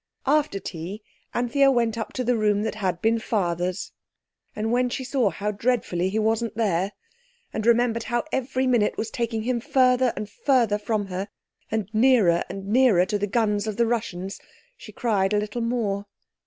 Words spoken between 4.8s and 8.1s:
she saw how dreadfully he wasn't there, and remembered